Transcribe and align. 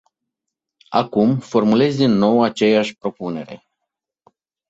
Acum, 0.89 1.39
formulez 1.39 1.95
din 1.97 2.11
nou 2.11 2.41
aceeași 2.41 2.97
propunere. 2.97 3.63